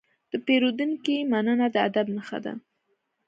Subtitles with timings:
[0.31, 2.53] د پیرودونکي مننه د ادب نښه ده.